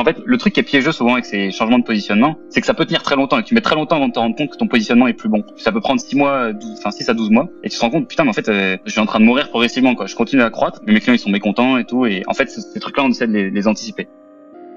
En 0.00 0.04
fait, 0.04 0.16
le 0.24 0.38
truc 0.38 0.54
qui 0.54 0.60
est 0.60 0.62
piégeux 0.62 0.92
souvent 0.92 1.12
avec 1.12 1.26
ces 1.26 1.50
changements 1.50 1.78
de 1.78 1.84
positionnement, 1.84 2.38
c'est 2.48 2.62
que 2.62 2.66
ça 2.66 2.72
peut 2.72 2.86
tenir 2.86 3.02
très 3.02 3.16
longtemps 3.16 3.38
et 3.38 3.42
tu 3.42 3.54
mets 3.54 3.60
très 3.60 3.74
longtemps 3.74 3.96
avant 3.96 4.08
de 4.08 4.14
te 4.14 4.18
rendre 4.18 4.34
compte 4.34 4.48
que 4.48 4.56
ton 4.56 4.66
positionnement 4.66 5.06
est 5.08 5.12
plus 5.12 5.28
bon. 5.28 5.44
Ça 5.58 5.72
peut 5.72 5.80
prendre 5.82 6.00
6 6.00 6.16
mois, 6.16 6.54
12, 6.54 6.76
enfin 6.78 6.90
6 6.90 7.10
à 7.10 7.14
12 7.14 7.28
mois 7.28 7.50
et 7.62 7.68
tu 7.68 7.76
te 7.76 7.82
rends 7.82 7.90
compte, 7.90 8.08
putain, 8.08 8.24
mais 8.24 8.30
en 8.30 8.32
fait, 8.32 8.48
euh, 8.48 8.78
je 8.86 8.92
suis 8.92 9.00
en 9.00 9.04
train 9.04 9.20
de 9.20 9.26
mourir 9.26 9.50
progressivement, 9.50 9.94
quoi. 9.94 10.06
Je 10.06 10.16
continue 10.16 10.40
à 10.40 10.48
croître, 10.48 10.80
mais 10.86 10.94
mes 10.94 11.00
clients, 11.00 11.12
ils 11.12 11.18
sont 11.18 11.28
mécontents 11.28 11.76
et 11.76 11.84
tout. 11.84 12.06
Et 12.06 12.22
en 12.28 12.32
fait, 12.32 12.48
ces 12.48 12.80
trucs-là, 12.80 13.04
on 13.04 13.10
essaie 13.10 13.26
de 13.26 13.32
les, 13.32 13.68
anticiper. 13.68 14.08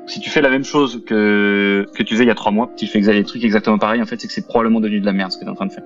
Si 0.07 0.19
tu 0.19 0.29
fais 0.29 0.41
la 0.41 0.49
même 0.49 0.65
chose 0.65 1.01
que, 1.05 1.85
que 1.95 2.03
tu 2.03 2.15
faisais 2.15 2.25
il 2.25 2.27
y 2.27 2.31
a 2.31 2.35
3 2.35 2.51
mois, 2.51 2.69
si 2.75 2.85
tu 2.85 2.91
fais 2.91 2.99
des 2.99 3.23
trucs 3.23 3.45
exactement 3.45 3.77
pareil, 3.77 4.01
en 4.01 4.05
fait, 4.05 4.19
c'est 4.19 4.27
que 4.27 4.33
c'est 4.33 4.45
probablement 4.45 4.81
devenu 4.81 4.99
de 4.99 5.05
la 5.05 5.13
merde 5.13 5.31
ce 5.31 5.37
que 5.37 5.43
tu 5.43 5.47
es 5.47 5.51
en 5.51 5.55
train 5.55 5.67
de 5.67 5.71
faire. 5.71 5.85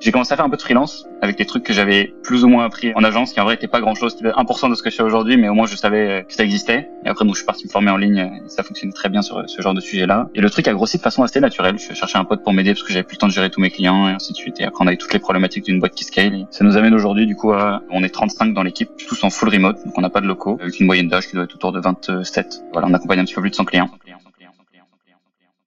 J'ai 0.00 0.12
commencé 0.12 0.32
à 0.32 0.36
faire 0.36 0.46
un 0.46 0.50
peu 0.50 0.56
de 0.56 0.62
freelance 0.62 1.06
avec 1.20 1.36
des 1.36 1.44
trucs 1.44 1.62
que 1.62 1.74
j'avais 1.74 2.14
plus 2.22 2.42
ou 2.42 2.48
moins 2.48 2.64
appris 2.64 2.94
en 2.94 3.04
agence, 3.04 3.34
qui 3.34 3.40
en 3.40 3.44
vrai 3.44 3.56
était 3.56 3.68
pas 3.68 3.82
grand 3.82 3.94
chose, 3.94 4.16
1% 4.16 4.70
de 4.70 4.74
ce 4.74 4.82
que 4.82 4.88
je 4.88 4.96
fais 4.96 5.02
aujourd'hui, 5.02 5.36
mais 5.36 5.50
au 5.50 5.54
moins 5.54 5.66
je 5.66 5.76
savais 5.76 6.24
que 6.26 6.32
ça 6.32 6.42
existait. 6.42 6.88
Et 7.04 7.08
après, 7.08 7.26
donc, 7.26 7.34
je 7.34 7.40
suis 7.40 7.46
parti 7.46 7.66
me 7.66 7.70
former 7.70 7.90
en 7.90 7.98
ligne, 7.98 8.16
et 8.18 8.48
ça 8.48 8.62
fonctionnait 8.62 8.94
très 8.94 9.10
bien 9.10 9.20
sur 9.20 9.46
ce 9.46 9.60
genre 9.60 9.74
de 9.74 9.80
sujet-là. 9.80 10.30
Et 10.34 10.40
le 10.40 10.48
truc 10.48 10.66
a 10.68 10.72
grossi 10.72 10.96
de 10.96 11.02
façon 11.02 11.22
assez 11.22 11.38
naturelle. 11.38 11.78
Je 11.78 11.92
cherchais 11.92 12.16
un 12.16 12.24
pote 12.24 12.42
pour 12.42 12.54
m'aider 12.54 12.72
parce 12.72 12.82
que 12.82 12.94
j'avais 12.94 13.02
plus 13.02 13.16
le 13.16 13.18
temps 13.18 13.28
de 13.28 13.32
gérer 13.32 13.50
tous 13.50 13.60
mes 13.60 13.70
clients 13.70 14.08
et 14.08 14.12
ainsi 14.12 14.32
de 14.32 14.38
suite. 14.38 14.58
Et 14.60 14.64
après, 14.64 14.82
on 14.82 14.86
avait 14.86 14.96
toutes 14.96 15.12
les 15.12 15.18
problématiques 15.18 15.64
d'une 15.64 15.80
boîte 15.80 15.94
qui 15.94 16.04
scale. 16.04 16.34
Et 16.34 16.46
ça 16.50 16.64
nous 16.64 16.78
amène 16.78 16.94
aujourd'hui, 16.94 17.26
du 17.26 17.36
coup, 17.36 17.52
à, 17.52 17.82
on 17.90 18.02
est 18.02 18.08
35 18.08 18.54
dans 18.54 18.62
l'équipe, 18.62 18.88
tous 19.06 19.22
en 19.22 19.28
full 19.28 19.50
remote, 19.50 19.84
donc 19.84 19.98
on 19.98 20.00
n'a 20.00 20.10
pas 20.10 20.22
de 20.22 20.26
locaux, 20.26 20.56
avec 20.62 20.80
une 20.80 20.86
moyenne 20.86 21.08
d'âge 21.08 21.28
qui 21.28 21.34
doit 21.34 21.44
être 21.44 21.54
autour 21.54 21.72
de 21.72 21.80
27. 21.80 22.64
Voilà, 22.72 22.88
on 22.88 22.94
accompagne 22.94 23.20
un 23.20 23.24
petit 23.24 23.34
peu 23.34 23.42
plus 23.42 23.50
de 23.50 23.54
100 23.54 23.66
clients. 23.66 23.90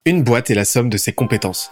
Une 0.05 0.23
boîte 0.23 0.50
est 0.50 0.55
la 0.55 0.66
somme 0.66 0.89
de 0.89 0.97
ses 0.97 1.13
compétences. 1.13 1.72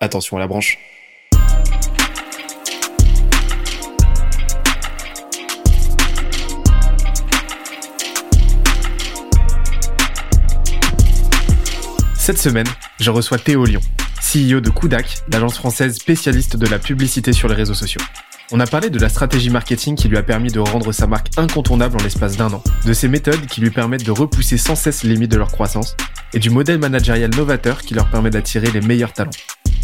attention 0.00 0.36
à 0.36 0.40
la 0.40 0.46
branche. 0.46 0.78
Cette 12.16 12.38
semaine, 12.38 12.66
je 13.00 13.10
reçois 13.10 13.38
Théo 13.38 13.64
Lyon, 13.64 13.80
CEO 14.20 14.60
de 14.60 14.68
Kudak, 14.68 15.22
l'agence 15.32 15.56
française 15.56 15.96
spécialiste 15.96 16.56
de 16.56 16.66
la 16.66 16.78
publicité 16.78 17.32
sur 17.32 17.48
les 17.48 17.54
réseaux 17.54 17.72
sociaux. 17.72 18.02
On 18.50 18.60
a 18.60 18.66
parlé 18.66 18.90
de 18.90 18.98
la 18.98 19.08
stratégie 19.08 19.50
marketing 19.50 19.94
qui 19.94 20.08
lui 20.08 20.16
a 20.18 20.22
permis 20.22 20.50
de 20.50 20.60
rendre 20.60 20.92
sa 20.92 21.06
marque 21.06 21.28
incontournable 21.36 21.96
en 21.98 22.02
l'espace 22.02 22.36
d'un 22.36 22.52
an, 22.52 22.62
de 22.84 22.92
ses 22.92 23.08
méthodes 23.08 23.46
qui 23.46 23.60
lui 23.60 23.70
permettent 23.70 24.04
de 24.04 24.10
repousser 24.10 24.58
sans 24.58 24.74
cesse 24.74 25.04
les 25.04 25.14
limites 25.14 25.30
de 25.30 25.38
leur 25.38 25.50
croissance, 25.52 25.96
et 26.34 26.38
du 26.38 26.50
modèle 26.50 26.78
managérial 26.78 27.30
novateur 27.34 27.82
qui 27.82 27.94
leur 27.94 28.10
permet 28.10 28.30
d'attirer 28.30 28.70
les 28.70 28.80
meilleurs 28.80 29.12
talents. 29.12 29.30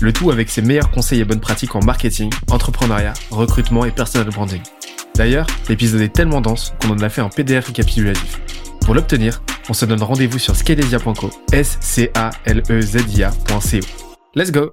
Le 0.00 0.12
tout 0.12 0.30
avec 0.30 0.50
ses 0.50 0.62
meilleurs 0.62 0.90
conseils 0.90 1.20
et 1.20 1.24
bonnes 1.24 1.40
pratiques 1.40 1.74
en 1.74 1.80
marketing, 1.80 2.30
entrepreneuriat, 2.50 3.14
recrutement 3.30 3.84
et 3.84 3.90
personal 3.90 4.28
branding. 4.28 4.60
D'ailleurs, 5.14 5.46
l'épisode 5.68 6.00
est 6.00 6.12
tellement 6.12 6.40
dense 6.40 6.74
qu'on 6.80 6.90
en 6.90 6.98
a 6.98 7.08
fait 7.08 7.20
un 7.20 7.28
PDF 7.28 7.68
récapitulatif. 7.68 8.40
Pour 8.84 8.94
l'obtenir, 8.94 9.42
on 9.68 9.72
se 9.72 9.84
donne 9.84 10.02
rendez-vous 10.02 10.38
sur 10.38 10.56
scalesia.co, 10.56 11.30
s 11.52 11.78
c 11.80 12.10
a 12.14 12.30
l 12.44 12.62
e 12.68 12.80
z 12.80 13.16
i 13.16 13.22
a.co. 13.22 13.86
Let's 14.34 14.50
go. 14.50 14.72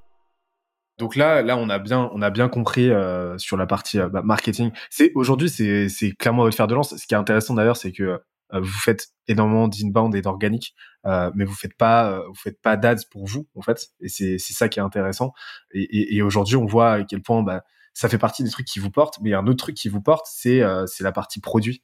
Donc 0.98 1.16
là, 1.16 1.42
là, 1.42 1.58
on 1.58 1.70
a 1.70 1.80
bien, 1.80 2.10
on 2.14 2.22
a 2.22 2.30
bien 2.30 2.50
compris 2.50 2.90
euh, 2.90 3.38
sur 3.38 3.58
la 3.58 3.66
partie 3.66 4.00
euh, 4.00 4.10
bah, 4.10 4.22
marketing. 4.24 4.72
C'est 4.90 5.12
aujourd'hui, 5.16 5.50
c'est, 5.50 5.88
clairement 6.20 6.44
votre 6.44 6.58
fer 6.58 6.68
de 6.68 6.76
lance. 6.76 6.96
Ce 6.96 7.08
qui 7.08 7.14
est 7.14 7.18
intéressant 7.18 7.54
d'ailleurs, 7.54 7.78
c'est 7.78 7.92
que 7.92 8.20
vous 8.54 8.80
faites 8.80 9.10
énormément 9.28 9.68
d'inbound 9.68 10.14
et 10.16 10.22
d'organique, 10.22 10.76
mais 11.06 11.46
vous 11.46 11.56
faites 11.56 11.76
pas, 11.76 12.24
vous 12.28 12.36
faites 12.36 12.62
pas 12.62 12.78
d'ads 12.78 13.06
pour 13.10 13.26
vous 13.26 13.48
en 13.56 13.62
fait. 13.62 13.88
Et 14.02 14.10
c'est, 14.10 14.38
c'est 14.38 14.54
ça 14.54 14.70
qui 14.70 14.80
est 14.80 14.82
intéressant. 14.82 15.34
Et, 15.74 16.22
aujourd'hui, 16.22 16.56
on 16.56 16.66
voit 16.66 16.94
à 16.94 17.04
quel 17.04 17.22
point 17.22 17.44
bah, 17.44 17.64
ça 17.94 18.10
fait 18.10 18.18
partie 18.18 18.44
des 18.44 18.50
trucs 18.50 18.68
qui 18.68 18.80
vous 18.80 18.92
portent. 18.92 19.20
Mais 19.22 19.34
un 19.34 19.48
autre 19.48 19.64
truc 19.64 19.76
qui 19.76 19.90
vous 19.90 20.02
porte, 20.02 20.28
c'est, 20.30 20.62
c'est 20.88 21.04
la 21.04 21.12
partie 21.12 21.40
produit, 21.40 21.82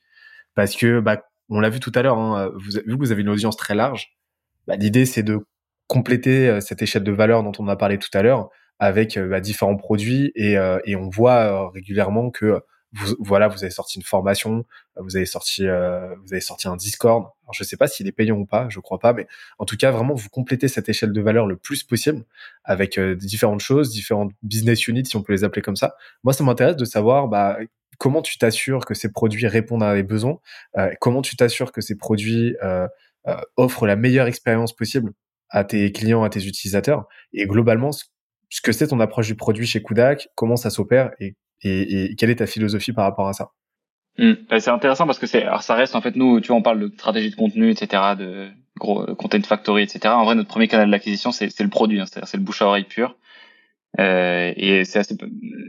parce 0.56 0.76
que 0.76 1.00
bah, 1.00 1.24
on 1.50 1.60
l'a 1.60 1.70
vu 1.70 1.80
tout 1.80 1.92
à 1.96 2.02
l'heure, 2.02 2.18
hein, 2.18 2.52
vous, 2.56 2.72
vu 2.86 2.98
que 2.98 3.00
vous 3.00 3.12
avez 3.12 3.22
une 3.22 3.30
audience 3.30 3.58
très 3.58 3.76
large, 3.76 4.18
bah, 4.68 4.76
l'idée 4.76 5.06
c'est 5.06 5.24
de 5.24 5.46
compléter 5.88 6.50
euh, 6.50 6.60
cette 6.60 6.82
échelle 6.82 7.04
de 7.04 7.12
valeur 7.12 7.44
dont 7.44 7.54
on 7.60 7.68
a 7.68 7.76
parlé 7.76 7.98
tout 7.98 8.10
à 8.14 8.22
l'heure 8.22 8.50
avec 8.80 9.18
euh, 9.18 9.40
différents 9.40 9.78
produits 9.78 10.32
et, 10.36 10.58
euh, 10.58 10.80
et 10.86 10.96
on 10.96 11.10
voit 11.10 11.72
régulièrement 11.72 12.30
que 12.30 12.62
vous, 12.94 13.16
voilà, 13.20 13.48
vous 13.48 13.64
avez 13.64 13.72
sorti 13.72 13.98
une 13.98 14.04
formation, 14.04 14.66
vous 14.96 15.18
avez 15.18 15.26
sorti, 15.26 15.64
vous 15.64 16.34
avez 16.34 16.42
sorti 16.42 16.68
un 16.68 16.76
Discord. 16.76 17.24
Alors 17.44 17.54
je 17.54 17.64
sais 17.64 17.78
pas 17.78 17.88
s'il 17.88 18.08
est 18.08 18.12
payant 18.12 18.38
ou 18.38 18.46
pas, 18.46 18.68
je 18.70 18.80
crois 18.80 19.00
pas, 19.00 19.14
mais 19.14 19.28
en 19.60 19.66
tout 19.66 19.78
cas 19.78 19.92
vraiment 19.92 20.14
vous 20.14 20.30
complétez 20.30 20.68
cette 20.68 20.90
échelle 20.90 21.12
de 21.12 21.22
valeur 21.22 21.48
le 21.48 21.58
plus 21.58 21.84
possible 21.84 22.24
avec 22.64 23.00
différentes 23.00 23.62
choses, 23.62 23.92
différentes 23.92 24.32
business 24.42 24.88
units 24.88 25.06
si 25.06 25.16
on 25.16 25.22
peut 25.22 25.34
les 25.34 25.44
appeler 25.44 25.62
comme 25.62 25.76
ça. 25.76 25.96
Moi 26.24 26.34
ça 26.34 26.44
m'intéresse 26.44 26.78
de 26.78 26.86
savoir 26.86 27.28
bah, 27.28 27.58
comment 27.98 28.22
tu 28.22 28.38
t'assures 28.38 28.86
que 28.86 28.94
ces 28.94 29.12
produits 29.12 29.48
répondent 29.48 29.84
à 29.84 29.96
des 29.96 30.04
besoins, 30.04 30.40
euh, 30.78 30.92
comment 31.02 31.22
tu 31.22 31.36
t'assures 31.36 31.72
que 31.72 31.82
ces 31.82 31.96
produits 31.96 32.56
euh, 32.64 32.88
euh, 33.28 33.38
offrent 33.56 33.86
la 33.86 33.96
meilleure 33.96 34.28
expérience 34.28 34.76
possible 34.76 35.12
à 35.50 35.64
tes 35.64 35.92
clients, 35.92 36.24
à 36.24 36.30
tes 36.30 36.46
utilisateurs, 36.46 37.08
et 37.34 37.46
globalement 37.46 37.92
ce 37.92 38.62
que 38.62 38.72
c'est 38.72 38.88
ton 38.88 39.00
approche 39.00 39.28
du 39.28 39.36
produit 39.36 39.66
chez 39.66 39.82
Kudak, 39.82 40.30
comment 40.36 40.56
ça 40.58 40.70
s'opère 40.70 41.12
et, 41.20 41.36
et, 41.64 42.16
quelle 42.18 42.30
est 42.30 42.36
ta 42.36 42.48
philosophie 42.48 42.94
par 42.94 43.06
rapport 43.06 43.28
à 43.28 43.34
ça? 43.34 43.52
Mmh. 44.18 44.34
C'est 44.60 44.70
intéressant 44.70 45.06
parce 45.06 45.20
que 45.20 45.28
c'est, 45.28 45.44
alors 45.44 45.62
ça 45.62 45.76
reste 45.76 45.96
en 45.96 46.02
fait 46.02 46.16
nous, 46.16 46.40
tu 46.42 46.48
vois, 46.48 46.58
on 46.58 46.62
parle 46.62 46.80
de 46.80 46.94
stratégie 46.96 47.30
de 47.30 47.36
contenu, 47.36 47.70
etc., 47.70 48.16
de 48.18 48.50
gros 48.78 49.06
content 49.16 49.42
factory, 49.42 49.84
etc. 49.84 50.14
En 50.16 50.26
vrai, 50.26 50.36
notre 50.36 50.50
premier 50.50 50.68
canal 50.68 50.90
d'acquisition, 50.90 51.32
c'est, 51.32 51.50
c'est 51.50 51.64
le 51.64 51.70
produit, 51.70 52.00
hein, 52.00 52.06
c'est-à-dire 52.06 52.28
c'est 52.28 52.38
le 52.38 52.44
bouche 52.44 52.62
à 52.62 52.68
oreille 52.68 52.86
pur. 52.86 53.16
Euh, 54.00 54.54
et 54.56 54.86
c'est 54.86 55.00
assez, 55.00 55.16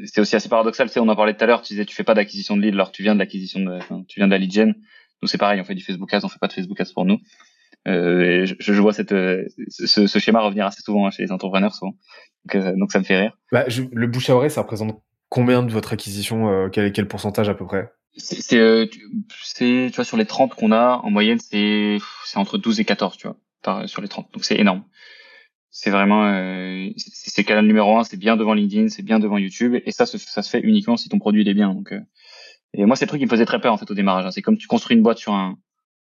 c'est 0.04 0.20
aussi 0.20 0.36
assez 0.36 0.48
paradoxal. 0.48 0.88
Tu 0.88 0.94
sais, 0.94 1.00
on 1.00 1.08
en 1.08 1.16
parlait 1.16 1.34
tout 1.34 1.44
à 1.44 1.46
l'heure. 1.46 1.62
Tu 1.62 1.74
disais, 1.74 1.84
tu 1.84 1.94
fais 1.94 2.04
pas 2.04 2.14
d'acquisition 2.14 2.56
de 2.56 2.62
lead, 2.62 2.74
alors 2.74 2.92
tu 2.92 3.02
viens 3.02 3.14
de 3.14 3.18
l'acquisition 3.18 3.60
de, 3.60 3.78
tu 4.06 4.20
viens 4.20 4.26
de 4.26 4.32
la 4.32 4.38
lead 4.38 4.52
gen. 4.52 4.74
Nous, 5.22 5.28
c'est 5.28 5.38
pareil. 5.38 5.60
On 5.60 5.64
fait 5.64 5.74
du 5.74 5.84
Facebook 5.84 6.12
Ads, 6.12 6.20
on 6.24 6.28
fait 6.28 6.38
pas 6.38 6.48
de 6.48 6.52
Facebook 6.52 6.80
Ads 6.80 6.92
pour 6.94 7.04
nous. 7.04 7.18
Euh, 7.86 8.44
je, 8.44 8.54
je, 8.58 8.80
vois 8.80 8.92
cette, 8.92 9.10
ce, 9.10 10.06
ce, 10.06 10.18
schéma 10.18 10.40
revenir 10.40 10.66
assez 10.66 10.82
souvent 10.82 11.06
hein, 11.06 11.10
chez 11.10 11.22
les 11.22 11.32
entrepreneurs, 11.32 11.74
souvent. 11.74 11.94
Donc, 12.44 12.54
euh, 12.54 12.74
donc 12.76 12.92
ça 12.92 12.98
me 12.98 13.04
fait 13.04 13.18
rire. 13.18 13.32
Bah, 13.50 13.64
je, 13.68 13.82
le 13.90 14.06
bouche 14.06 14.28
à 14.28 14.36
oreille, 14.36 14.50
ça 14.50 14.62
représente 14.62 15.00
combien 15.28 15.62
de 15.62 15.72
votre 15.72 15.92
acquisition 15.92 16.50
euh, 16.50 16.68
quel, 16.68 16.92
quel 16.92 17.08
pourcentage 17.08 17.48
à 17.48 17.54
peu 17.54 17.66
près? 17.66 17.90
C'est, 18.16 18.58
euh, 18.58 18.86
c'est, 19.42 19.88
tu 19.90 19.96
vois, 19.96 20.04
sur 20.04 20.16
les 20.16 20.26
30 20.26 20.54
qu'on 20.54 20.72
a, 20.72 21.00
en 21.04 21.10
moyenne, 21.10 21.38
c'est, 21.38 21.98
c'est 22.24 22.38
entre 22.38 22.58
12 22.58 22.80
et 22.80 22.84
14, 22.84 23.16
tu 23.16 23.28
vois, 23.28 23.36
par, 23.62 23.88
sur 23.88 24.02
les 24.02 24.08
30. 24.08 24.32
Donc 24.32 24.44
c'est 24.44 24.56
énorme 24.56 24.82
c'est 25.80 25.90
vraiment 25.90 26.26
euh, 26.26 26.88
c'est 26.96 27.44
canal 27.44 27.64
numéro 27.64 27.96
un, 27.96 28.02
c'est 28.02 28.16
bien 28.16 28.36
devant 28.36 28.52
LinkedIn, 28.52 28.88
c'est 28.88 29.04
bien 29.04 29.20
devant 29.20 29.38
YouTube, 29.38 29.76
et 29.84 29.92
ça, 29.92 30.06
ça 30.06 30.42
se 30.42 30.50
fait 30.50 30.60
uniquement 30.60 30.96
si 30.96 31.08
ton 31.08 31.20
produit 31.20 31.48
est 31.48 31.54
bien. 31.54 31.72
Donc, 31.72 31.92
euh, 31.92 32.00
et 32.74 32.84
moi, 32.84 32.96
c'est 32.96 33.04
le 33.04 33.08
truc 33.08 33.20
qui 33.20 33.26
me 33.26 33.30
faisait 33.30 33.46
très 33.46 33.60
peur 33.60 33.72
en 33.72 33.78
fait 33.78 33.88
au 33.88 33.94
démarrage. 33.94 34.26
Hein. 34.26 34.32
C'est 34.32 34.42
comme 34.42 34.58
tu 34.58 34.66
construis 34.66 34.96
une 34.96 35.04
boîte 35.04 35.18
sur 35.18 35.34
un, 35.34 35.56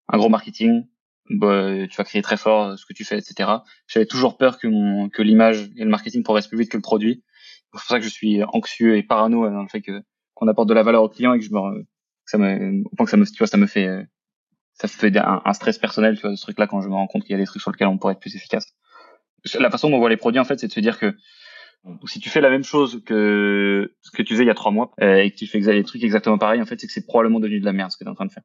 un 0.09 0.19
gros 0.19 0.29
marketing, 0.29 0.85
bah, 1.31 1.87
tu 1.89 1.97
vas 1.97 2.05
créer 2.05 2.21
très 2.21 2.37
fort 2.37 2.79
ce 2.79 2.85
que 2.85 2.93
tu 2.93 3.05
fais, 3.05 3.17
etc. 3.17 3.49
J'avais 3.87 4.05
toujours 4.05 4.37
peur 4.37 4.59
que 4.59 4.67
mon 4.67 5.09
que 5.09 5.23
l'image 5.23 5.71
et 5.77 5.85
le 5.85 5.91
marketing 5.91 6.23
progressent 6.23 6.49
plus 6.49 6.59
vite 6.59 6.71
que 6.71 6.77
le 6.77 6.83
produit. 6.83 7.23
C'est 7.73 7.79
pour 7.79 7.83
ça 7.83 7.99
que 7.99 8.05
je 8.05 8.11
suis 8.11 8.43
anxieux 8.45 8.97
et 8.97 9.03
parano 9.03 9.49
dans 9.49 9.63
le 9.63 9.69
fait 9.69 9.81
que 9.81 10.03
qu'on 10.35 10.49
apporte 10.49 10.69
de 10.69 10.75
la 10.75 10.83
valeur 10.83 11.03
au 11.03 11.09
client 11.09 11.33
et 11.35 11.39
que 11.39 11.45
je 11.45 11.53
me 11.53 11.85
ça 12.27 12.39
me 12.39 12.83
au 12.99 13.05
que 13.05 13.11
ça 13.11 13.17
me 13.17 13.25
tu 13.25 13.39
vois 13.39 13.47
ça 13.47 13.57
me 13.57 13.67
fait 13.67 13.89
ça 14.75 14.89
fait 14.89 15.17
un, 15.17 15.53
stress 15.53 15.79
personnel 15.79 16.17
tu 16.17 16.23
vois 16.23 16.37
ce 16.37 16.43
truc 16.43 16.59
là 16.59 16.67
quand 16.67 16.81
je 16.81 16.89
me 16.89 16.95
rends 16.95 17.07
compte 17.07 17.23
qu'il 17.23 17.33
y 17.33 17.35
a 17.35 17.39
des 17.39 17.47
trucs 17.47 17.63
sur 17.63 17.71
lesquels 17.71 17.89
on 17.89 17.99
pourrait 17.99 18.15
être 18.15 18.21
plus 18.21 18.37
efficace 18.37 18.75
la 19.59 19.71
façon 19.71 19.91
dont 19.91 19.97
on 19.97 20.01
voit 20.01 20.11
les 20.11 20.17
produits 20.17 20.41
en 20.41 20.45
fait, 20.45 20.59
c'est 20.59 20.69
de 20.69 20.73
se 20.73 20.81
dire 20.81 20.99
que 20.99 21.15
si 22.07 22.21
tu 22.21 22.31
fais 22.31 22.41
la 22.41 22.51
même 22.51 22.63
chose 22.63 23.03
que 23.05 23.93
ce 24.03 24.11
que 24.13 24.23
tu 24.23 24.35
faisais 24.35 24.45
il 24.45 24.47
y 24.47 24.51
a 24.51 24.55
trois 24.55 24.71
mois 24.71 24.93
euh, 25.01 25.17
et 25.17 25.31
que 25.31 25.37
tu 25.37 25.47
fais 25.47 25.59
les 25.59 25.83
trucs 25.83 26.05
exactement 26.05 26.39
pareil, 26.39 26.63
en 26.63 26.67
fait, 26.67 26.81
c'est 26.81 26.87
que 26.87 26.93
c'est 26.93 27.07
probablement 27.07 27.41
devenu 27.41 27.59
de 27.59 27.65
la 27.65 27.73
merde 27.73 27.91
ce 27.91 27.97
que 27.97 28.05
tu 28.05 28.09
es 28.09 28.11
en 28.11 28.15
train 28.15 28.27
de 28.27 28.33
faire. 28.33 28.45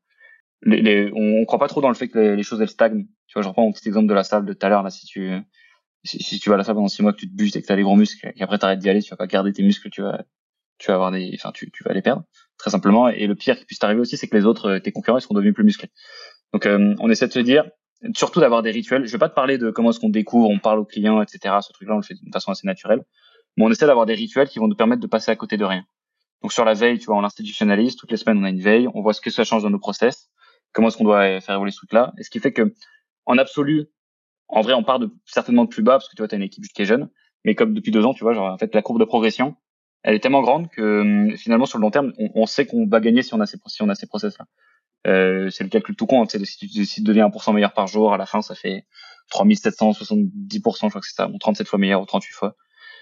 On, 0.66 1.42
on 1.42 1.46
croit 1.46 1.60
pas 1.60 1.68
trop 1.68 1.82
dans 1.82 1.90
le 1.90 1.94
fait 1.94 2.08
que 2.08 2.18
les, 2.18 2.44
choses 2.44 2.62
elles 2.62 2.70
stagnent. 2.70 3.06
Tu 3.28 3.34
vois, 3.34 3.44
je 3.44 3.48
reprends 3.48 3.64
mon 3.64 3.72
petit 3.72 3.88
exemple 3.88 4.08
de 4.08 4.14
la 4.16 4.24
salle 4.24 4.46
de 4.46 4.54
tout 4.54 4.66
à 4.66 4.70
l'heure 4.70 4.82
là. 4.82 4.90
Si 4.90 5.06
tu 5.06 5.32
si, 6.04 6.40
tu 6.40 6.50
vas 6.50 6.56
à 6.56 6.58
la 6.58 6.64
salle 6.64 6.76
pendant 6.76 6.88
six 6.88 7.02
mois 7.02 7.14
que 7.14 7.18
tu 7.18 7.30
te 7.30 7.36
buses 7.36 7.56
et 7.56 7.62
que 7.62 7.68
tu 7.68 7.74
as 7.74 7.76
des 7.76 7.84
gros 7.84 7.96
muscles 7.96 8.28
et 8.28 8.34
qu'après 8.34 8.58
t'arrêtes 8.58 8.80
d'y 8.80 8.90
aller, 8.90 9.02
tu 9.02 9.10
vas 9.10 9.18
pas 9.18 9.28
garder 9.28 9.52
tes 9.52 9.64
muscles, 9.64 9.90
tu 9.90 10.02
vas 10.02 10.24
tu 10.78 10.88
vas 10.88 10.96
avoir 10.96 11.12
des, 11.12 11.32
enfin 11.36 11.52
tu, 11.52 11.72
tu 11.72 11.84
vas 11.84 11.94
les 11.94 12.02
perdre 12.02 12.24
très 12.58 12.72
simplement. 12.72 13.08
Et 13.10 13.28
le 13.28 13.36
pire 13.36 13.58
qui 13.58 13.66
puisse 13.66 13.80
t'arriver 13.80 14.02
aussi, 14.02 14.18
c'est 14.18 14.28
que 14.28 14.36
les 14.36 14.46
autres, 14.46 14.78
tes 14.80 14.92
concurrents, 14.92 15.18
ils 15.18 15.22
seront 15.22 15.36
devenus 15.36 15.54
plus 15.54 15.64
musclés. 15.64 15.90
Donc 16.54 16.66
euh, 16.66 16.96
on 17.00 17.10
essaie 17.10 17.28
de 17.28 17.34
se 17.34 17.40
dire, 17.40 17.66
surtout 18.16 18.40
d'avoir 18.40 18.62
des 18.64 18.72
rituels. 18.72 19.06
Je 19.06 19.12
vais 19.12 19.18
pas 19.18 19.30
te 19.30 19.36
parler 19.36 19.58
de 19.58 19.72
comment 19.72 19.90
est-ce 19.90 20.00
qu'on 20.00 20.10
découvre, 20.10 20.50
on 20.50 20.60
parle 20.60 20.80
aux 20.80 20.86
clients, 20.86 21.22
etc. 21.22 21.56
Ce 21.62 21.72
truc-là, 21.74 21.96
on 21.96 21.98
le 21.98 22.04
fait 22.04 22.16
d'une 22.16 22.32
façon 22.32 22.52
assez 22.52 22.68
naturelle. 22.68 23.04
Mais 23.56 23.66
on 23.66 23.72
essaie 23.72 23.88
d'avoir 23.88 24.06
des 24.06 24.14
rituels 24.14 24.48
qui 24.48 24.60
vont 24.60 24.68
nous 24.68 24.76
permettre 24.76 25.02
de 25.02 25.08
passer 25.08 25.32
à 25.32 25.36
côté 25.36 25.58
de 25.58 25.66
rien. 25.66 25.84
Donc 26.42 26.54
sur 26.54 26.64
la 26.64 26.74
veille, 26.74 27.00
tu 27.00 27.06
vois, 27.06 27.18
on 27.18 27.22
l'institutionnalise. 27.22 27.96
Toutes 27.96 28.12
les 28.12 28.18
semaines, 28.18 28.38
on 28.38 28.44
a 28.44 28.50
une 28.50 28.62
veille. 28.62 28.88
On 28.94 29.02
voit 29.02 29.14
ce 29.14 29.22
que 29.22 29.32
ça 29.32 29.44
change 29.44 29.64
dans 29.64 29.72
nos 29.72 29.80
process. 29.80 30.30
Comment 30.74 30.90
est-ce 30.90 30.98
qu'on 30.98 31.06
doit 31.06 31.42
faire 31.42 31.56
évoluer 31.56 31.72
ce 31.72 31.78
truc-là. 31.78 32.14
Et 32.20 32.24
ce 32.24 32.30
qui 32.30 32.40
fait 32.40 32.54
que, 32.54 32.74
en 33.26 33.38
absolu, 33.38 33.88
en 34.50 34.62
vrai, 34.62 34.74
on 34.74 34.84
part 34.84 35.00
de 35.00 35.12
certainement 35.26 35.66
de 35.66 35.70
plus 35.70 35.84
bas 35.84 35.94
parce 35.94 36.10
que 36.10 36.16
tu 36.16 36.22
vois, 36.22 36.28
t'as 36.28 36.38
une 36.38 36.44
équipe 36.44 36.64
qui 36.64 36.82
est 36.82 36.86
jeune, 36.86 37.10
mais 37.44 37.56
comme 37.56 37.74
depuis 37.74 37.92
deux 37.92 38.06
ans, 38.06 38.14
tu 38.14 38.24
vois, 38.24 38.34
genre 38.34 38.52
en 38.52 38.58
fait 38.58 38.74
la 38.74 38.82
courbe 38.82 39.00
de 39.00 39.06
progression, 39.06 39.56
elle 40.04 40.16
est 40.16 40.20
tellement 40.20 40.42
grande 40.42 40.70
que 40.70 41.02
hum, 41.02 41.38
finalement 41.38 41.66
sur 41.66 41.78
le 41.78 41.84
long 41.84 41.92
terme, 41.92 42.14
on, 42.18 42.46
sait 42.46 42.66
qu'on 42.66 42.88
va 42.88 43.00
gagner 43.00 43.24
si 43.24 43.34
on 43.34 43.42
a 43.42 43.46
ces 43.46 43.58
si 43.68 43.82
on 43.82 43.90
a 43.90 43.96
ces 43.96 44.08
process 44.08 44.38
là. 44.38 44.46
Euh, 45.06 45.50
c'est 45.50 45.64
le 45.64 45.70
calcul 45.70 45.96
tout 45.96 46.06
con, 46.06 46.24
hein, 46.24 46.26
si 46.28 46.58
tu 46.58 46.68
décides 46.68 47.04
de 47.04 47.14
devenir 47.14 47.28
1% 47.28 47.54
meilleur 47.54 47.74
par 47.74 47.88
jour, 47.88 48.14
à 48.14 48.18
la 48.18 48.26
fin 48.26 48.42
ça 48.42 48.56
fait 48.56 48.86
3770%, 49.32 50.32
je 50.52 50.60
crois 50.60 51.02
que 51.02 51.08
c'est 51.08 51.16
ça, 51.16 51.30
37 51.40 51.68
fois 51.68 51.80
meilleur 51.80 52.02
ou 52.02 52.06
38 52.06 52.34
fois. 52.34 52.56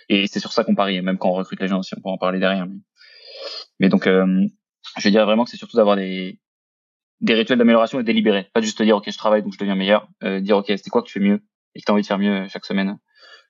Et 0.09 0.27
c'est 0.27 0.39
sur 0.39 0.53
ça 0.53 0.63
qu'on 0.63 0.75
parie, 0.75 1.01
même 1.01 1.18
quand 1.18 1.30
on 1.30 1.33
recrute 1.33 1.59
les 1.59 1.68
gens 1.68 1.80
aussi, 1.80 1.94
on 1.98 2.01
peut 2.01 2.09
en 2.09 2.18
parler 2.18 2.39
derrière. 2.39 2.68
Mais, 2.68 2.75
mais 3.80 3.89
donc, 3.89 4.07
euh, 4.07 4.45
je 4.98 5.09
dirais 5.09 5.25
vraiment 5.25 5.45
que 5.45 5.50
c'est 5.50 5.57
surtout 5.57 5.77
d'avoir 5.77 5.95
des, 5.95 6.39
des 7.25 7.33
rituels 7.33 7.57
d'amélioration 7.57 8.00
et 8.00 8.04
délibérés. 8.04 8.48
Pas 8.54 8.62
juste 8.62 8.81
dire, 8.81 8.95
OK, 8.95 9.10
je 9.10 9.18
travaille, 9.18 9.42
donc 9.42 9.54
je 9.54 9.57
deviens 9.57 9.75
meilleur. 9.75 10.07
Euh, 10.24 10.39
dire, 10.39 10.57
OK, 10.57 10.68
c'est 10.68 10.89
quoi 10.89 11.01
que 11.01 11.07
tu 11.07 11.13
fais 11.13 11.25
mieux 11.25 11.42
et 11.74 11.80
que 11.80 11.86
tu 11.86 11.92
as 11.92 11.94
envie 11.94 12.04
de 12.04 12.07
faire 12.07 12.19
mieux 12.19 12.48
chaque 12.48 12.66
semaine 12.66 12.98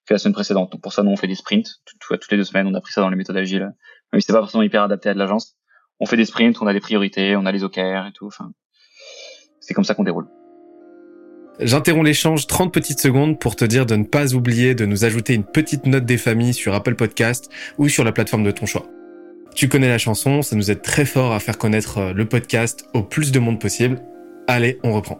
que 0.07 0.13
la 0.13 0.17
semaine 0.17 0.33
précédente. 0.33 0.71
Donc 0.71 0.81
pour 0.81 0.93
ça, 0.93 1.03
nous, 1.03 1.11
on 1.11 1.17
fait 1.17 1.27
des 1.27 1.35
sprints. 1.35 1.67
toutes 1.99 2.31
les 2.31 2.37
deux 2.37 2.43
semaines, 2.43 2.67
on 2.67 2.73
a 2.73 2.81
pris 2.81 2.93
ça 2.93 3.01
dans 3.01 3.09
les 3.09 3.17
méthodes 3.17 3.37
agiles. 3.37 3.71
Mais 4.13 4.21
c'est 4.21 4.33
pas 4.33 4.39
forcément 4.39 4.63
hyper 4.63 4.83
adapté 4.83 5.09
à 5.09 5.13
de 5.13 5.19
l'agence. 5.19 5.57
On 5.99 6.05
fait 6.05 6.17
des 6.17 6.25
sprints, 6.25 6.61
on 6.61 6.67
a 6.67 6.73
des 6.73 6.79
priorités, 6.79 7.35
on 7.35 7.45
a 7.45 7.51
les 7.51 7.63
OKR 7.63 8.07
et 8.07 8.11
tout. 8.13 8.27
Enfin, 8.27 8.51
c'est 9.59 9.73
comme 9.73 9.83
ça 9.83 9.93
qu'on 9.93 10.03
déroule. 10.03 10.27
J'interromps 11.59 12.05
l'échange 12.05 12.47
30 12.47 12.73
petites 12.73 12.99
secondes 12.99 13.39
pour 13.39 13.55
te 13.55 13.65
dire 13.65 13.85
de 13.85 13.95
ne 13.95 14.03
pas 14.03 14.33
oublier 14.35 14.75
de 14.75 14.85
nous 14.85 15.05
ajouter 15.05 15.33
une 15.33 15.45
petite 15.45 15.85
note 15.85 16.05
des 16.05 16.17
familles 16.17 16.53
sur 16.53 16.73
Apple 16.73 16.95
Podcast 16.95 17.49
ou 17.77 17.89
sur 17.89 18.03
la 18.03 18.11
plateforme 18.11 18.43
de 18.43 18.51
ton 18.51 18.65
choix. 18.65 18.85
Tu 19.55 19.69
connais 19.69 19.87
la 19.87 19.97
chanson, 19.97 20.41
ça 20.41 20.57
nous 20.57 20.69
aide 20.69 20.81
très 20.81 21.05
fort 21.05 21.31
à 21.31 21.39
faire 21.39 21.57
connaître 21.57 21.99
euh, 21.99 22.13
le 22.13 22.27
podcast 22.27 22.89
au 22.93 23.03
plus 23.03 23.31
de 23.31 23.39
monde 23.39 23.57
possible. 23.57 24.01
Allez, 24.49 24.81
on 24.83 24.91
reprend. 24.91 25.17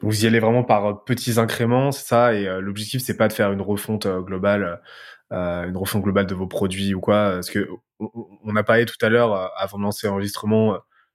Vous 0.00 0.24
y 0.24 0.28
allez 0.28 0.38
vraiment 0.38 0.62
par 0.62 0.86
euh, 0.86 0.94
petits 1.04 1.40
incréments, 1.40 1.90
c'est 1.90 2.06
ça, 2.06 2.34
et 2.34 2.46
euh, 2.46 2.60
l'objectif 2.60 3.02
c'est 3.02 3.16
pas 3.16 3.26
de 3.26 3.32
faire 3.32 3.50
une 3.50 3.60
refonte 3.60 4.06
globale, 4.06 4.80
une 5.32 5.76
refonte 5.76 6.02
globale 6.02 6.26
de 6.26 6.34
vos 6.36 6.46
produits 6.46 6.94
ou 6.94 7.00
quoi, 7.00 7.32
parce 7.34 7.50
que 7.50 7.68
on 7.98 8.54
a 8.54 8.62
parlé 8.62 8.86
tout 8.86 9.04
à 9.04 9.08
l'heure 9.08 9.50
avant 9.56 9.78
de 9.78 9.82
lancer 9.82 10.06
l'enregistrement 10.06 10.74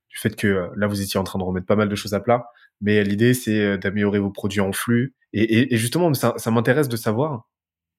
du 0.09 0.17
fait 0.17 0.35
que 0.35 0.69
là 0.75 0.87
vous 0.87 1.01
étiez 1.01 1.19
en 1.19 1.23
train 1.23 1.39
de 1.39 1.43
remettre 1.43 1.65
pas 1.65 1.75
mal 1.75 1.89
de 1.89 1.95
choses 1.95 2.13
à 2.13 2.19
plat, 2.19 2.45
mais 2.79 3.03
l'idée 3.03 3.33
c'est 3.33 3.77
d'améliorer 3.77 4.19
vos 4.19 4.31
produits 4.31 4.61
en 4.61 4.71
flux, 4.71 5.15
et, 5.33 5.75
justement 5.75 6.13
ça 6.13 6.51
m'intéresse 6.51 6.87
de 6.87 6.95
savoir 6.95 7.45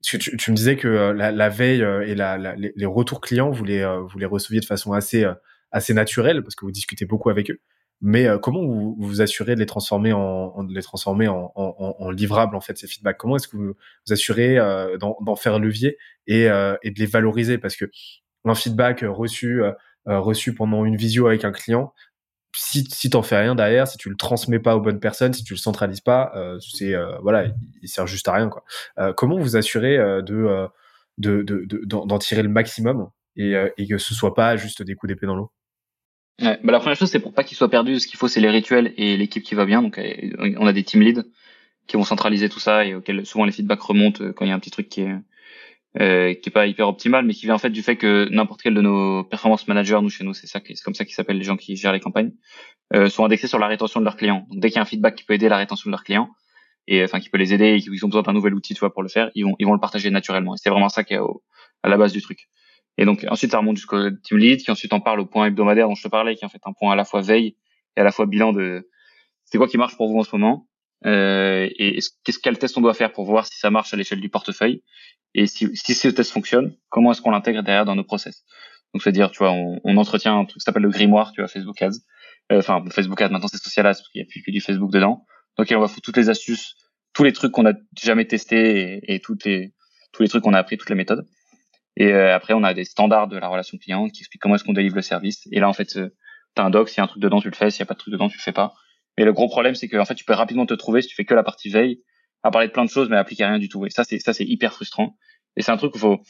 tu, 0.07 0.51
me 0.51 0.57
disais 0.57 0.77
que 0.77 0.89
euh, 0.89 1.13
la, 1.13 1.49
veille 1.49 1.83
euh, 1.83 2.07
et 2.07 2.15
les, 2.15 2.87
retours 2.87 3.21
clients, 3.21 3.51
vous 3.51 3.65
les, 3.65 3.81
euh, 3.81 4.01
vous 4.01 4.19
les 4.19 4.27
receviez 4.27 4.61
de 4.61 4.65
façon 4.65 4.93
assez, 4.93 5.27
naturelle 5.91 6.43
parce 6.43 6.55
que 6.55 6.65
vous 6.65 6.71
discutez 6.71 7.07
beaucoup 7.07 7.31
avec 7.31 7.51
eux. 7.51 7.61
Mais 8.03 8.27
comment 8.43 8.61
vous, 8.61 8.95
vous 8.99 9.23
assurez 9.23 9.55
de 9.55 9.61
les 9.61 9.67
transformer 9.67 10.13
en, 10.13 10.53
en, 10.55 12.11
livrables 12.11 12.55
en 12.55 12.61
fait 12.61 12.77
ces 12.77 12.87
feedbacks? 12.87 13.17
Comment 13.17 13.37
est-ce 13.37 13.49
que 13.49 13.57
vous 13.57 13.73
vous 14.07 14.13
assurez 14.13 14.57
d'en 15.01 15.37
faire 15.37 15.59
levier 15.59 15.97
et, 16.27 16.43
et 16.43 16.91
de 16.91 16.99
les 16.99 17.07
valoriser? 17.07 17.57
Parce 17.57 17.75
que 17.75 17.87
un 18.45 18.55
feedback 18.55 19.03
reçu 19.09 19.63
reçu 20.05 20.55
pendant 20.55 20.85
une 20.85 20.97
visio 20.97 21.27
avec 21.27 21.47
un 21.47 21.53
client, 21.53 21.95
si, 22.57 22.85
si 22.91 23.11
t'en 23.11 23.23
fais 23.23 23.37
rien 23.39 23.55
derrière, 23.55 23.87
si 23.87 23.99
tu 23.99 24.09
le 24.09 24.17
transmets 24.17 24.59
pas 24.59 24.77
aux 24.77 24.81
bonnes 24.81 25.01
personnes, 25.01 25.33
si 25.35 25.45
tu 25.45 25.53
le 25.55 25.59
centralises 25.59 26.01
pas, 26.01 26.33
euh, 26.35 26.59
c'est 26.61 26.95
euh, 26.95 27.19
voilà, 27.21 27.47
il, 27.83 27.89
sert 27.89 28.07
juste 28.07 28.29
à 28.29 28.33
rien 28.33 28.49
quoi. 28.49 28.65
Euh, 28.99 29.13
comment 29.13 29.39
vous 29.39 29.57
assurez 29.57 29.99
de 30.23 30.71
de 31.19 31.85
d'en 31.85 32.19
tirer 32.19 32.43
le 32.43 32.49
maximum 32.49 33.11
et, 33.37 33.55
et 33.77 33.87
que 33.87 33.99
ce 33.99 34.15
soit 34.15 34.35
pas 34.35 34.57
juste 34.57 34.83
des 34.83 34.95
coups 34.95 35.09
d'épée 35.09 35.27
dans 35.27 35.37
l'eau? 35.37 35.51
Ouais, 36.41 36.59
bah 36.63 36.73
la 36.73 36.81
première 36.81 36.97
chose 36.97 37.11
c'est 37.11 37.21
pour 37.21 37.33
pas 37.33 37.45
qu'il 37.45 37.57
soit 37.57 37.71
perdu, 37.71 38.01
ce 38.01 38.07
qu'il 38.07 38.19
faut 38.19 38.29
c'est 38.29 38.41
les 38.41 38.51
rituels 38.51 38.93
et 38.97 39.17
l'équipe 39.17 39.43
qui 39.43 39.55
va 39.55 39.65
bien. 39.65 39.83
Donc 39.83 40.01
on 40.59 40.67
a 40.67 40.73
des 40.73 40.83
team 40.83 41.03
leads 41.03 41.25
qui 41.87 41.97
vont 41.97 42.05
centraliser 42.05 42.49
tout 42.49 42.59
ça 42.59 42.85
et 42.85 42.95
auxquels 42.95 43.25
souvent 43.27 43.45
les 43.45 43.53
feedbacks 43.53 43.81
remontent 43.81 44.33
quand 44.33 44.45
il 44.45 44.49
y 44.49 44.51
a 44.51 44.55
un 44.55 44.59
petit 44.59 44.71
truc 44.71 44.89
qui 44.89 45.03
est 45.03 45.15
euh, 46.01 46.35
qui 46.35 46.49
est 46.49 46.53
pas 46.53 46.67
hyper 46.67 46.89
optimal, 46.89 47.25
mais 47.25 47.33
qui 47.33 47.47
vient 47.47 47.55
en 47.55 47.59
fait 47.59 47.71
du 47.71 47.83
fait 47.83 47.97
que 47.97 48.29
n'importe 48.31 48.63
quel 48.63 48.75
de 48.75 48.81
nos 48.81 49.25
performance 49.25 49.67
managers, 49.69 49.99
nous 50.03 50.11
chez 50.11 50.25
nous, 50.25 50.35
c'est 50.35 50.47
ça, 50.47 50.61
c'est 50.65 50.83
comme 50.83 50.95
ça 50.95 51.05
qu'ils 51.05 51.15
s'appellent 51.15 51.39
les 51.39 51.45
gens 51.45 51.57
qui 51.57 51.77
gèrent 51.77 51.93
les 51.93 52.01
campagnes, 52.01 52.33
euh, 52.95 53.09
sont 53.09 53.25
indexés 53.25 53.47
sur 53.47 53.59
la 53.59 53.67
rétention 53.67 54.01
de 54.01 54.05
leurs 54.05 54.17
clients. 54.17 54.47
Donc 54.51 54.61
dès 54.61 54.69
qu'il 54.69 54.77
y 54.77 54.79
a 54.79 54.83
un 54.83 54.87
feedback 54.87 55.15
qui 55.15 55.25
peut 55.25 55.35
aider 55.35 55.49
la 55.49 55.57
rétention 55.57 55.89
de 55.89 55.93
leurs 55.93 56.05
clients, 56.05 56.31
et 56.87 57.03
enfin 57.03 57.19
qui 57.19 57.31
peut 57.31 57.39
les 57.39 57.53
aider 57.53 57.75
et 57.75 57.81
qu'ils 57.81 58.05
ont 58.05 58.09
besoin 58.09 58.23
d'un 58.23 58.33
nouvel 58.33 58.55
outil, 58.55 58.75
tu 58.75 58.81
vois, 58.81 58.93
pour 58.93 59.03
le 59.03 59.09
faire, 59.09 59.31
ils 59.35 59.45
vont 59.45 59.57
ils 59.59 59.67
vont 59.67 59.73
le 59.73 59.81
partager 59.81 60.11
naturellement. 60.11 60.55
Et 60.55 60.59
c'est 60.63 60.71
vraiment 60.71 60.89
ça 60.89 61.03
qui 61.03 61.15
est 61.15 61.21
à 61.83 61.89
la 61.89 61.97
base 61.97 62.13
du 62.13 62.23
truc. 62.23 62.49
Et 62.99 63.05
donc 63.05 63.27
ensuite 63.29 63.51
ça 63.51 63.59
remonte 63.59 63.77
jusqu'au 63.77 64.11
team 64.11 64.39
lead, 64.39 64.61
qui 64.61 64.71
ensuite 64.71 64.93
en 64.93 65.01
parle 65.01 65.21
au 65.21 65.27
point 65.27 65.47
hebdomadaire 65.47 65.89
dont 65.89 65.95
je 65.95 66.03
te 66.03 66.09
parlais, 66.09 66.35
qui 66.37 66.45
est 66.45 66.47
en 66.47 66.51
fait 66.51 66.63
un 66.65 66.73
point 66.73 66.93
à 66.93 66.97
la 66.97 67.05
fois 67.05 67.21
veille 67.23 67.57
et 67.97 68.01
à 68.01 68.05
la 68.05 68.13
fois 68.13 68.27
bilan 68.27 68.53
de 68.53 68.89
c'est 69.45 69.59
quoi 69.59 69.69
qui 69.69 69.79
marche 69.79 69.97
pour 69.97 70.09
vous 70.09 70.19
en 70.19 70.25
ce 70.25 70.35
moment, 70.35 70.69
euh, 71.05 71.69
et 71.79 71.99
qu'est-ce 72.25 72.39
quel 72.39 72.59
test 72.59 72.79
on 72.79 72.81
doit 72.81 72.95
faire 72.95 73.13
pour 73.13 73.27
voir 73.27 73.47
si 73.47 73.59
ça 73.59 73.71
marche 73.71 73.93
à 73.93 73.97
l'échelle 73.97 74.21
du 74.21 74.29
portefeuille 74.29 74.83
et 75.35 75.47
si, 75.47 75.69
si 75.75 75.95
ce 75.95 76.09
test 76.09 76.33
fonctionne, 76.33 76.75
comment 76.89 77.13
est-ce 77.13 77.21
qu'on 77.21 77.31
l'intègre 77.31 77.63
derrière 77.63 77.85
dans 77.85 77.95
nos 77.95 78.05
process? 78.05 78.45
Donc 78.95 79.03
c'est-à-dire, 79.03 79.31
tu 79.31 79.39
vois, 79.39 79.53
on, 79.53 79.79
on, 79.85 79.97
entretient 79.99 80.39
un 80.39 80.45
truc 80.47 80.59
qui 80.59 80.65
s'appelle 80.65 80.83
le 80.83 80.89
grimoire, 80.89 81.33
tu 81.33 81.43
vois, 81.43 81.49
Facebook 81.49 81.81
Ads. 81.83 81.99
Euh, 82.53 82.59
enfin, 82.59 82.83
Facebook 82.91 83.21
Ads, 83.21 83.29
maintenant 83.29 83.49
c'est 83.49 83.63
Social 83.63 83.87
Ads 83.87 83.97
parce 83.97 84.09
qu'il 84.09 84.23
n'y 84.23 84.27
a 84.27 84.29
plus 84.31 84.43
que 84.43 84.51
du 84.51 84.63
Facebook 84.63 84.91
dedans. 84.91 85.27
Donc 85.59 85.71
on 85.71 85.81
va 85.81 85.89
foutre 85.89 86.03
toutes 86.03 86.17
les 86.17 86.31
astuces, 86.31 86.75
tous 87.13 87.23
les 87.23 87.33
trucs 87.33 87.53
qu'on 87.53 87.67
a 87.67 87.75
jamais 88.03 88.27
testés 88.27 89.01
et, 89.03 89.21
toutes 89.21 89.45
les 89.45 89.75
tous 90.13 90.23
les 90.23 90.29
trucs 90.29 90.43
qu'on 90.43 90.55
a 90.55 90.59
appris, 90.59 90.79
toutes 90.79 90.89
les 90.89 90.97
méthodes. 90.97 91.27
Et 91.99 92.13
euh, 92.13 92.35
après, 92.35 92.55
on 92.55 92.63
a 92.65 92.73
des 92.73 92.85
standards 92.85 93.29
de 93.29 93.37
la 93.37 93.49
relation 93.49 93.77
client 93.77 94.09
qui 94.09 94.21
expliquent 94.21 94.41
comment 94.41 94.55
est-ce 94.55 94.65
qu'on 94.65 94.73
délivre 94.73 94.97
le 94.97 95.03
service. 95.03 95.47
Et 95.53 95.61
là, 95.61 95.69
en 95.69 95.73
fait, 95.75 95.87
tu 95.87 95.99
as 96.57 96.63
un 96.63 96.71
doc, 96.71 96.89
s'il 96.89 96.99
y 96.99 97.01
a 97.01 97.05
un 97.05 97.09
truc 97.09 97.23
dedans, 97.23 97.41
tu 97.41 97.51
le 97.51 97.55
fais, 97.55 97.71
s'il 97.71 97.81
n'y 97.81 97.85
a 97.85 97.87
pas 97.87 97.95
de 97.95 97.99
truc 97.99 98.13
dedans, 98.13 98.29
tu 98.29 98.39
le 98.39 98.43
fais 98.43 98.53
pas. 98.53 98.73
Mais 99.19 99.25
le 99.25 99.33
gros 99.33 99.49
problème, 99.49 99.75
c'est 99.75 99.89
que 99.89 99.97
en 99.97 100.05
fait, 100.05 100.15
tu 100.15 100.25
peux 100.25 100.35
rapidement 100.35 100.67
te 100.67 100.75
trouver 100.75 101.03
si 101.03 101.09
tu 101.09 101.15
fais 101.15 101.25
que 101.25 101.35
la 101.35 101.43
partie 101.43 101.71
veille, 101.71 102.03
à 102.43 102.51
parler 102.51 102.69
de 102.69 102.73
plein 102.73 102.85
de 102.85 102.91
choses, 102.91 103.09
mais 103.09 103.17
à 103.17 103.21
appliquer 103.21 103.45
rien 103.45 103.59
du 103.59 103.69
tout. 103.69 103.87
Et 103.87 103.91
ça, 103.91 104.05
c'est 104.05 104.19
ça, 104.19 104.33
c'est 104.33 104.45
hyper 104.45 104.73
frustrant. 104.73 105.17
Et 105.57 105.63
c'est 105.63 105.73
un 105.73 105.77
truc 105.77 105.95
où 105.95 105.99
faut 105.99 106.21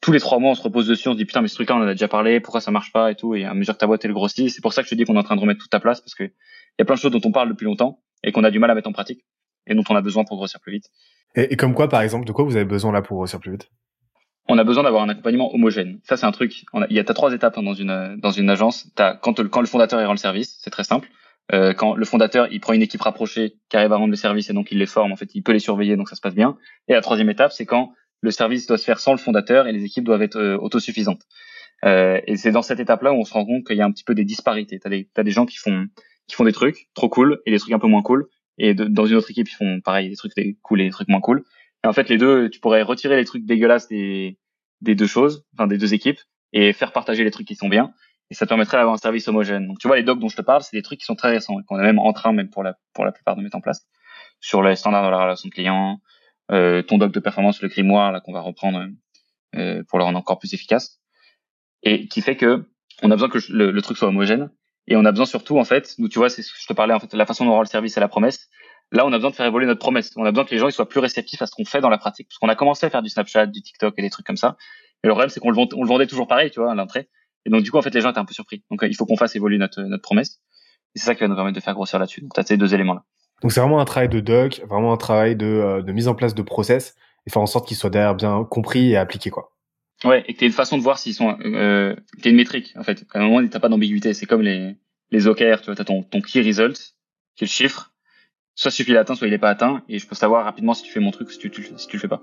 tous 0.00 0.12
les 0.12 0.20
trois 0.20 0.38
mois, 0.38 0.50
on 0.50 0.54
se 0.54 0.62
repose 0.62 0.86
dessus, 0.86 1.08
on 1.08 1.12
se 1.12 1.16
dit 1.16 1.24
putain, 1.24 1.40
mais 1.40 1.48
ce 1.48 1.54
truc-là, 1.54 1.76
on 1.76 1.80
en 1.80 1.86
a 1.86 1.92
déjà 1.92 2.08
parlé, 2.08 2.40
pourquoi 2.40 2.60
ça 2.60 2.70
marche 2.70 2.92
pas 2.92 3.10
et 3.10 3.14
tout. 3.14 3.34
Et 3.34 3.44
à 3.44 3.54
mesure 3.54 3.74
que 3.74 3.78
ta 3.78 3.86
boîte 3.86 4.04
elle 4.04 4.12
grossit, 4.12 4.50
c'est 4.50 4.60
pour 4.60 4.72
ça 4.72 4.82
que 4.82 4.88
je 4.88 4.90
te 4.90 4.94
dis 4.94 5.04
qu'on 5.04 5.14
est 5.14 5.18
en 5.18 5.22
train 5.22 5.36
de 5.36 5.40
remettre 5.40 5.60
toute 5.60 5.70
ta 5.70 5.80
place 5.80 6.00
parce 6.00 6.14
que 6.14 6.24
il 6.24 6.80
y 6.80 6.82
a 6.82 6.84
plein 6.84 6.94
de 6.94 7.00
choses 7.00 7.10
dont 7.10 7.20
on 7.24 7.32
parle 7.32 7.48
depuis 7.48 7.64
longtemps 7.64 8.02
et 8.22 8.32
qu'on 8.32 8.44
a 8.44 8.50
du 8.50 8.58
mal 8.58 8.70
à 8.70 8.74
mettre 8.74 8.88
en 8.88 8.92
pratique 8.92 9.24
et 9.66 9.74
dont 9.74 9.84
on 9.88 9.96
a 9.96 10.02
besoin 10.02 10.24
pour 10.24 10.36
grossir 10.36 10.60
plus 10.60 10.72
vite. 10.72 10.90
Et, 11.34 11.56
comme 11.56 11.74
quoi, 11.74 11.88
par 11.88 12.00
exemple, 12.00 12.26
de 12.26 12.32
quoi 12.32 12.44
vous 12.44 12.56
avez 12.56 12.64
besoin 12.64 12.92
là 12.92 13.02
pour 13.02 13.16
grossir 13.16 13.40
plus 13.40 13.52
vite? 13.52 13.68
On 14.48 14.58
a 14.58 14.64
besoin 14.64 14.84
d'avoir 14.84 15.02
un 15.02 15.08
accompagnement 15.08 15.52
homogène. 15.54 15.98
Ça, 16.04 16.16
c'est 16.16 16.24
un 16.24 16.32
truc. 16.32 16.64
il 16.88 16.96
y 16.96 17.00
a 17.00 17.04
t'as 17.04 17.14
trois 17.14 17.32
étapes 17.32 17.58
hein, 17.58 17.62
dans 17.62 17.74
une 17.74 18.16
dans 18.20 18.30
une 18.30 18.48
agence. 18.48 18.88
T'as 18.94 19.14
quand 19.14 19.40
le, 19.40 19.48
quand 19.48 19.60
le 19.60 19.66
fondateur 19.66 20.00
il 20.00 20.04
rend 20.04 20.12
le 20.12 20.18
service, 20.18 20.58
c'est 20.60 20.70
très 20.70 20.84
simple. 20.84 21.08
Euh, 21.52 21.72
quand 21.74 21.94
le 21.94 22.04
fondateur 22.04 22.48
il 22.50 22.60
prend 22.60 22.72
une 22.72 22.82
équipe 22.82 23.02
rapprochée 23.02 23.54
qui 23.68 23.76
arrive 23.76 23.92
à 23.92 23.96
rendre 23.96 24.10
le 24.10 24.16
service 24.16 24.50
et 24.50 24.52
donc 24.52 24.72
il 24.72 24.78
les 24.78 24.86
forme, 24.86 25.12
en 25.12 25.16
fait, 25.16 25.34
il 25.34 25.42
peut 25.42 25.52
les 25.52 25.60
surveiller, 25.60 25.96
donc 25.96 26.08
ça 26.08 26.16
se 26.16 26.20
passe 26.20 26.34
bien. 26.34 26.56
Et 26.88 26.92
la 26.92 27.00
troisième 27.00 27.30
étape, 27.30 27.52
c'est 27.52 27.66
quand 27.66 27.92
le 28.20 28.30
service 28.30 28.66
doit 28.66 28.78
se 28.78 28.84
faire 28.84 28.98
sans 28.98 29.12
le 29.12 29.18
fondateur 29.18 29.66
et 29.66 29.72
les 29.72 29.84
équipes 29.84 30.04
doivent 30.04 30.22
être 30.22 30.36
euh, 30.36 30.56
autosuffisantes. 30.56 31.22
Euh, 31.84 32.20
et 32.26 32.36
c'est 32.36 32.50
dans 32.50 32.62
cette 32.62 32.80
étape-là 32.80 33.12
où 33.12 33.16
on 33.16 33.24
se 33.24 33.32
rend 33.32 33.44
compte 33.44 33.66
qu'il 33.66 33.76
y 33.76 33.80
a 33.80 33.84
un 33.84 33.92
petit 33.92 34.04
peu 34.04 34.14
des 34.14 34.24
disparités. 34.24 34.78
T'as 34.78 34.88
des, 34.88 35.08
as 35.16 35.22
des 35.22 35.30
gens 35.30 35.46
qui 35.46 35.58
font, 35.58 35.86
qui 36.26 36.34
font 36.34 36.44
des 36.44 36.52
trucs 36.52 36.88
trop 36.94 37.08
cool 37.08 37.40
et 37.46 37.50
des 37.50 37.58
trucs 37.58 37.72
un 37.72 37.78
peu 37.78 37.86
moins 37.86 38.02
cool. 38.02 38.28
Et 38.58 38.74
dans 38.74 39.04
une 39.04 39.16
autre 39.16 39.30
équipe, 39.30 39.48
ils 39.48 39.54
font 39.54 39.80
pareil, 39.82 40.08
des 40.08 40.16
trucs 40.16 40.32
cool 40.62 40.80
et 40.80 40.84
des 40.84 40.90
trucs 40.90 41.08
moins 41.08 41.20
cool. 41.20 41.44
Et 41.84 41.88
en 41.88 41.92
fait, 41.92 42.08
les 42.08 42.16
deux, 42.16 42.48
tu 42.48 42.58
pourrais 42.58 42.82
retirer 42.82 43.16
les 43.16 43.24
trucs 43.26 43.44
dégueulasses 43.44 43.86
des, 43.86 44.38
des 44.80 44.94
deux 44.94 45.06
choses, 45.06 45.44
enfin 45.52 45.66
des 45.66 45.76
deux 45.76 45.92
équipes, 45.92 46.18
et 46.54 46.72
faire 46.72 46.92
partager 46.92 47.22
les 47.22 47.30
trucs 47.30 47.46
qui 47.46 47.54
sont 47.54 47.68
bien. 47.68 47.92
Et 48.30 48.34
ça 48.34 48.46
permettrait 48.46 48.76
d'avoir 48.76 48.94
un 48.94 48.98
service 48.98 49.28
homogène. 49.28 49.68
Donc 49.68 49.78
tu 49.78 49.86
vois, 49.86 49.96
les 49.96 50.02
docs 50.02 50.18
dont 50.18 50.28
je 50.28 50.36
te 50.36 50.42
parle, 50.42 50.62
c'est 50.62 50.76
des 50.76 50.82
trucs 50.82 51.00
qui 51.00 51.06
sont 51.06 51.14
très 51.14 51.30
récents 51.30 51.56
qu'on 51.66 51.78
est 51.78 51.82
même 51.82 51.98
en 51.98 52.12
train, 52.12 52.32
même 52.32 52.50
pour 52.50 52.62
la, 52.62 52.76
pour 52.92 53.04
la 53.04 53.12
plupart 53.12 53.36
de 53.36 53.42
mettre 53.42 53.56
en 53.56 53.60
place, 53.60 53.86
sur 54.40 54.62
les 54.62 54.76
standards 54.76 55.04
de 55.04 55.10
la 55.10 55.22
relation 55.22 55.48
client, 55.48 56.00
euh, 56.50 56.82
ton 56.82 56.98
doc 56.98 57.12
de 57.12 57.20
performance, 57.20 57.62
le 57.62 57.68
grimoire 57.68 58.12
là 58.12 58.20
qu'on 58.20 58.32
va 58.32 58.40
reprendre 58.40 58.86
euh, 59.54 59.82
pour 59.88 59.98
le 59.98 60.04
rendre 60.04 60.18
encore 60.18 60.38
plus 60.38 60.54
efficace, 60.54 61.00
et 61.82 62.08
qui 62.08 62.20
fait 62.20 62.36
que 62.36 62.68
on 63.02 63.10
a 63.10 63.14
besoin 63.14 63.28
que 63.28 63.38
le, 63.50 63.70
le, 63.70 63.82
truc 63.82 63.96
soit 63.96 64.08
homogène, 64.08 64.50
et 64.88 64.96
on 64.96 65.04
a 65.04 65.10
besoin 65.10 65.26
surtout 65.26 65.58
en 65.58 65.64
fait, 65.64 65.94
nous 65.98 66.08
tu 66.08 66.18
vois, 66.18 66.28
c'est 66.28 66.42
ce 66.42 66.52
que 66.52 66.58
je 66.60 66.66
te 66.66 66.72
parlais 66.72 66.94
en 66.94 67.00
fait, 67.00 67.12
la 67.14 67.26
façon 67.26 67.44
dont 67.44 67.52
on 67.52 67.54
rend 67.54 67.60
le 67.60 67.66
service 67.66 67.96
et 67.96 68.00
la 68.00 68.08
promesse. 68.08 68.48
Là, 68.92 69.04
on 69.04 69.12
a 69.12 69.16
besoin 69.16 69.30
de 69.30 69.34
faire 69.34 69.46
évoluer 69.46 69.66
notre 69.66 69.80
promesse. 69.80 70.12
On 70.16 70.24
a 70.24 70.30
besoin 70.30 70.44
que 70.44 70.52
les 70.52 70.58
gens 70.58 70.68
ils 70.68 70.72
soient 70.72 70.88
plus 70.88 71.00
réceptifs 71.00 71.42
à 71.42 71.46
ce 71.46 71.52
qu'on 71.52 71.64
fait 71.64 71.80
dans 71.80 71.88
la 71.88 71.98
pratique, 71.98 72.28
parce 72.28 72.38
qu'on 72.38 72.48
a 72.48 72.54
commencé 72.54 72.86
à 72.86 72.90
faire 72.90 73.02
du 73.02 73.08
Snapchat, 73.08 73.46
du 73.46 73.60
TikTok 73.60 73.94
et 73.98 74.02
des 74.02 74.10
trucs 74.10 74.26
comme 74.26 74.36
ça. 74.36 74.56
Et 75.02 75.08
le 75.08 75.12
problème, 75.12 75.28
c'est 75.28 75.40
qu'on 75.40 75.50
le, 75.50 75.58
on 75.58 75.82
le 75.82 75.88
vendait 75.88 76.06
toujours 76.06 76.28
pareil, 76.28 76.50
tu 76.50 76.60
vois, 76.60 76.70
à 76.70 76.74
l'entrée. 76.74 77.08
Et 77.46 77.50
donc 77.50 77.62
du 77.62 77.70
coup, 77.70 77.78
en 77.78 77.82
fait, 77.82 77.94
les 77.94 78.00
gens 78.00 78.10
étaient 78.10 78.18
un 78.18 78.24
peu 78.24 78.34
surpris. 78.34 78.62
Donc 78.70 78.80
il 78.82 78.94
faut 78.94 79.06
qu'on 79.06 79.16
fasse 79.16 79.36
évoluer 79.36 79.56
notre, 79.56 79.80
notre 79.82 80.02
promesse. 80.02 80.40
Et 80.94 80.98
c'est 80.98 81.06
ça 81.06 81.14
qui 81.14 81.20
va 81.20 81.28
nous 81.28 81.36
permettre 81.36 81.56
de 81.56 81.62
faire 81.62 81.74
grossir 81.74 81.98
là-dessus. 81.98 82.20
Donc 82.20 82.34
tu 82.34 82.40
as 82.40 82.42
ces 82.42 82.56
deux 82.56 82.74
éléments 82.74 82.94
là. 82.94 83.04
Donc 83.42 83.52
c'est 83.52 83.60
vraiment 83.60 83.80
un 83.80 83.84
travail 83.84 84.08
de 84.08 84.20
doc, 84.20 84.62
vraiment 84.68 84.92
un 84.92 84.96
travail 84.96 85.36
de, 85.36 85.46
euh, 85.46 85.82
de 85.82 85.92
mise 85.92 86.08
en 86.08 86.14
place 86.14 86.34
de 86.34 86.42
process 86.42 86.96
et 87.26 87.30
faire 87.30 87.42
en 87.42 87.46
sorte 87.46 87.68
qu'ils 87.68 87.76
soient 87.76 87.90
derrière 87.90 88.14
bien 88.14 88.44
compris 88.44 88.90
et 88.90 88.96
appliqués 88.96 89.30
quoi. 89.30 89.52
Ouais, 90.04 90.24
et 90.26 90.34
que 90.34 90.38
t'aies 90.38 90.46
une 90.46 90.52
façon 90.52 90.76
de 90.76 90.82
voir 90.82 90.98
s'ils 90.98 91.14
sont, 91.14 91.38
euh, 91.44 91.94
t'es 92.22 92.30
une 92.30 92.36
métrique 92.36 92.74
en 92.76 92.82
fait. 92.82 93.04
À 93.14 93.20
un 93.20 93.28
moment, 93.28 93.46
t'as 93.48 93.60
pas 93.60 93.68
d'ambiguïté. 93.68 94.12
C'est 94.12 94.26
comme 94.26 94.42
les 94.42 94.76
les 95.12 95.28
OKR, 95.28 95.60
tu 95.60 95.66
vois, 95.66 95.76
t'as 95.76 95.84
ton 95.84 96.02
ton 96.02 96.20
key 96.20 96.42
result, 96.42 96.76
qui 97.36 97.44
est 97.44 97.46
le 97.46 97.50
chiffre. 97.50 97.92
Soit 98.54 98.70
suffit 98.70 98.92
d'atteindre, 98.92 99.12
atteint, 99.12 99.14
soit 99.16 99.28
il 99.28 99.34
est 99.34 99.38
pas 99.38 99.50
atteint, 99.50 99.82
et 99.88 99.98
je 99.98 100.06
peux 100.06 100.14
savoir 100.14 100.44
rapidement 100.44 100.72
si 100.72 100.82
tu 100.82 100.90
fais 100.90 101.00
mon 101.00 101.10
truc, 101.10 101.30
si 101.30 101.38
tu, 101.38 101.50
si 101.76 101.86
tu 101.86 101.96
le 101.96 102.00
fais 102.00 102.08
pas. 102.08 102.22